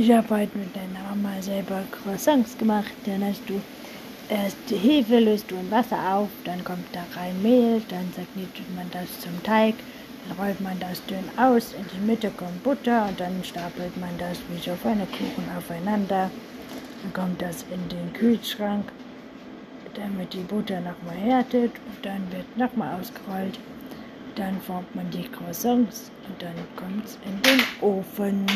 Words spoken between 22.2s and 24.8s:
wird nochmal ausgerollt. Dann